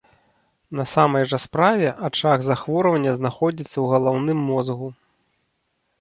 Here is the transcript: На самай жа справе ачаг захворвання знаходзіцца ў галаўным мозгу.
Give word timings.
На 0.79 0.85
самай 0.93 1.23
жа 1.33 1.39
справе 1.43 1.89
ачаг 2.09 2.39
захворвання 2.49 3.11
знаходзіцца 3.19 3.73
ў 3.83 3.95
галаўным 3.95 4.39
мозгу. 4.51 4.87